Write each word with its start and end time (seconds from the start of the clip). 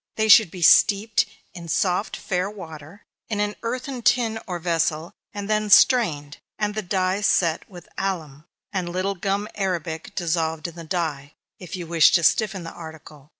They 0.15 0.29
should 0.29 0.49
be 0.49 0.63
steeped 0.63 1.27
in 1.53 1.67
soft 1.67 2.17
fair 2.17 2.49
water, 2.49 3.03
in 3.29 3.39
an 3.39 3.55
earthen 3.61 3.97
or 3.97 3.99
tin 4.01 4.39
vessel, 4.47 5.11
and 5.31 5.47
then 5.47 5.69
strained, 5.69 6.39
and 6.57 6.73
the 6.73 6.81
dye 6.81 7.21
set 7.21 7.69
with 7.69 7.87
alum, 7.99 8.45
and 8.73 8.87
a 8.87 8.91
little 8.91 9.13
gum 9.13 9.47
arabic 9.53 10.15
dissolved 10.15 10.67
in 10.67 10.73
the 10.73 10.83
dye, 10.83 11.33
if 11.59 11.75
you 11.75 11.85
wish 11.85 12.11
to 12.13 12.23
stiffen 12.23 12.63
the 12.63 12.73
article. 12.73 13.29